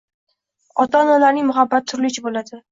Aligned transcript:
Ota-onalarning 0.85 1.47
muhabbati 1.53 1.95
turlicha 1.95 2.29
bo‘ladi. 2.29 2.63